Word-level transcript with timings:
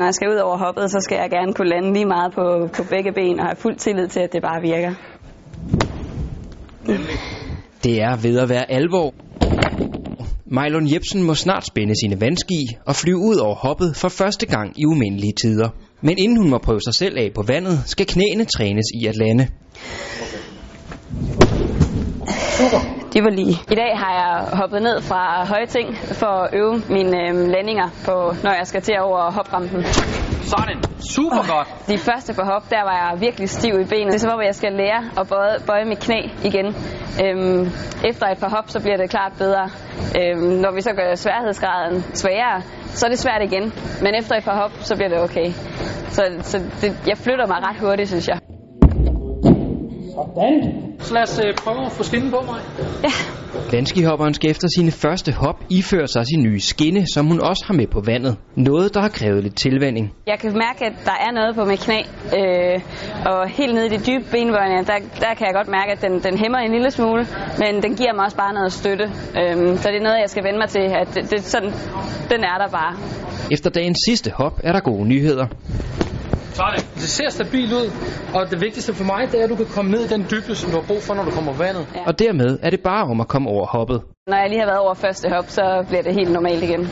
Når 0.00 0.06
jeg 0.06 0.14
skal 0.14 0.28
ud 0.28 0.36
over 0.36 0.56
hoppet, 0.58 0.90
så 0.90 1.00
skal 1.00 1.16
jeg 1.16 1.30
gerne 1.30 1.54
kunne 1.54 1.68
lande 1.68 1.92
lige 1.92 2.04
meget 2.04 2.32
på, 2.34 2.68
på 2.76 2.82
begge 2.90 3.12
ben 3.12 3.40
og 3.40 3.46
have 3.46 3.56
fuld 3.56 3.76
tillid 3.76 4.08
til, 4.08 4.20
at 4.20 4.32
det 4.32 4.42
bare 4.42 4.60
virker. 4.62 4.92
Det 7.84 7.94
er 8.02 8.16
ved 8.22 8.38
at 8.38 8.48
være 8.48 8.70
alvor. 8.70 9.14
Mejlon 10.46 10.92
Jebsen 10.92 11.22
må 11.22 11.34
snart 11.34 11.66
spænde 11.66 11.94
sine 12.02 12.20
vandski 12.20 12.62
og 12.86 12.96
flyve 12.96 13.18
ud 13.18 13.36
over 13.36 13.54
hoppet 13.54 13.96
for 13.96 14.08
første 14.08 14.46
gang 14.46 14.80
i 14.80 14.86
umindelige 14.86 15.32
tider. 15.42 15.68
Men 16.00 16.18
inden 16.18 16.36
hun 16.36 16.50
må 16.50 16.58
prøve 16.58 16.80
sig 16.80 16.94
selv 16.94 17.18
af 17.18 17.30
på 17.34 17.42
vandet, 17.42 17.82
skal 17.86 18.06
knæene 18.06 18.44
trænes 18.44 18.86
i 18.94 19.06
at 19.06 19.16
lande. 19.16 19.48
De 23.12 23.24
var 23.24 23.30
lige. 23.30 23.56
I 23.70 23.74
dag 23.74 23.92
har 24.02 24.12
jeg 24.20 24.58
hoppet 24.58 24.82
ned 24.82 25.02
fra 25.02 25.44
høje 25.44 25.66
ting 25.66 25.96
for 25.96 26.26
at 26.26 26.50
øve 26.54 26.82
mine 26.88 27.16
øh, 27.28 27.48
landinger, 27.48 27.88
på, 28.04 28.34
når 28.42 28.52
jeg 28.58 28.66
skal 28.66 28.82
til 28.82 28.94
over 29.00 29.30
hoprampen. 29.30 29.84
Sådan. 30.52 30.78
Super 31.14 31.54
godt. 31.54 31.68
De 31.88 31.98
første 31.98 32.34
på 32.34 32.42
hop, 32.42 32.70
der 32.70 32.82
var 32.82 32.96
jeg 33.02 33.20
virkelig 33.20 33.50
stiv 33.50 33.80
i 33.80 33.84
benet. 33.84 34.06
Det 34.06 34.14
er 34.14 34.18
som 34.18 34.30
om, 34.30 34.42
jeg 34.42 34.54
skal 34.54 34.72
lære 34.72 35.00
at 35.20 35.28
bøje, 35.28 35.56
bøje 35.66 35.84
mit 35.84 35.98
knæ 35.98 36.20
igen. 36.44 36.66
Øhm, 37.24 37.60
efter 38.04 38.26
et 38.26 38.38
par 38.38 38.48
hop, 38.48 38.64
så 38.66 38.80
bliver 38.80 38.96
det 38.96 39.10
klart 39.10 39.32
bedre. 39.38 39.64
Øhm, 40.18 40.52
når 40.64 40.72
vi 40.74 40.80
så 40.80 40.92
gør 40.92 41.14
sværhedsgraden 41.14 42.04
sværere, 42.14 42.62
så 42.86 43.06
er 43.06 43.10
det 43.10 43.18
svært 43.18 43.42
igen. 43.42 43.72
Men 44.02 44.14
efter 44.14 44.34
et 44.36 44.44
par 44.44 44.56
hop, 44.62 44.72
så 44.80 44.96
bliver 44.96 45.08
det 45.08 45.20
okay. 45.22 45.52
Så, 46.10 46.22
så 46.40 46.58
det, 46.80 46.98
jeg 47.06 47.18
flytter 47.18 47.46
mig 47.46 47.56
ret 47.68 47.80
hurtigt, 47.80 48.08
synes 48.08 48.28
jeg. 48.28 48.38
Sådan. 50.14 50.94
Så 51.00 51.14
lad 51.14 51.22
os 51.22 51.40
øh, 51.44 51.54
prøve 51.64 51.86
at 51.86 51.92
få 51.92 52.02
skinnen 52.02 52.30
på 52.30 52.40
mig. 52.46 52.60
Ja. 53.04 53.12
Landskihopperen 53.72 54.34
skal 54.34 54.50
efter 54.50 54.68
sine 54.76 54.90
første 54.90 55.32
hop 55.32 55.58
iføre 55.70 56.06
sig 56.06 56.26
sin 56.26 56.42
nye 56.42 56.60
skinne, 56.60 57.06
som 57.14 57.26
hun 57.26 57.40
også 57.40 57.64
har 57.66 57.74
med 57.74 57.86
på 57.86 58.00
vandet. 58.06 58.36
Noget, 58.54 58.94
der 58.94 59.00
har 59.00 59.08
krævet 59.08 59.42
lidt 59.42 59.56
tilvænding. 59.56 60.12
Jeg 60.26 60.38
kan 60.38 60.52
mærke, 60.52 60.84
at 60.86 60.92
der 61.04 61.16
er 61.26 61.32
noget 61.32 61.54
på 61.54 61.64
mit 61.64 61.80
knæ, 61.80 62.00
øh, 62.38 62.80
og 63.26 63.48
helt 63.48 63.74
nede 63.74 63.86
i 63.86 63.88
de 63.88 64.00
dybe 64.08 64.24
benbøjninger, 64.30 64.84
der, 64.90 64.98
der 65.20 65.34
kan 65.36 65.46
jeg 65.46 65.54
godt 65.54 65.68
mærke, 65.68 65.90
at 65.92 66.00
den, 66.02 66.12
den 66.26 66.38
hæmmer 66.38 66.58
en 66.58 66.72
lille 66.72 66.90
smule, 66.90 67.26
men 67.58 67.82
den 67.82 67.92
giver 67.96 68.12
mig 68.14 68.24
også 68.24 68.36
bare 68.36 68.54
noget 68.54 68.72
støtte. 68.72 69.04
Øh, 69.40 69.78
så 69.82 69.88
det 69.92 69.98
er 70.00 70.06
noget, 70.08 70.18
jeg 70.24 70.30
skal 70.30 70.44
vende 70.44 70.58
mig 70.58 70.68
til, 70.68 70.84
at 71.00 71.08
det, 71.14 71.30
det, 71.30 71.40
sådan, 71.54 71.72
den 72.32 72.40
er 72.50 72.56
der 72.62 72.68
bare. 72.68 72.92
Efter 73.50 73.70
dagens 73.70 73.98
sidste 74.08 74.30
hop 74.30 74.60
er 74.64 74.72
der 74.72 74.80
gode 74.80 75.08
nyheder. 75.08 75.46
Sådan. 76.52 76.80
Det 76.94 77.08
ser 77.18 77.28
stabilt 77.30 77.72
ud, 77.72 77.86
og 78.34 78.50
det 78.50 78.60
vigtigste 78.60 78.94
for 78.94 79.04
mig, 79.04 79.22
det 79.32 79.40
er, 79.40 79.44
at 79.44 79.50
du 79.50 79.56
kan 79.56 79.66
komme 79.76 79.90
ned 79.90 80.00
i 80.04 80.08
den 80.08 80.22
dybde, 80.30 80.54
som 80.54 80.70
du 80.70 80.76
har 80.80 80.86
brug 80.90 81.02
for, 81.02 81.14
når 81.14 81.24
du 81.24 81.30
kommer 81.30 81.52
på 81.52 81.58
vandet. 81.58 81.86
Og 82.06 82.18
dermed 82.18 82.58
er 82.62 82.70
det 82.70 82.80
bare 82.80 83.04
om 83.12 83.20
at 83.20 83.28
komme 83.28 83.50
over 83.50 83.66
hoppet. 83.66 84.02
Når 84.26 84.36
jeg 84.36 84.48
lige 84.48 84.60
har 84.60 84.66
været 84.66 84.78
over 84.78 84.94
første 84.94 85.28
hop, 85.34 85.46
så 85.48 85.84
bliver 85.88 86.02
det 86.02 86.14
helt 86.14 86.32
normalt 86.32 86.62
igen. 86.62 86.82